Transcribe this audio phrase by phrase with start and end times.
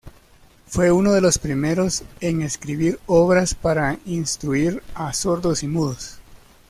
[0.65, 6.17] Fue uno de los primeros en escribir obras para instruir a sordos y mudos.